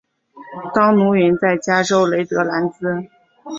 [0.73, 3.05] 当奴云在加州雷德兰兹。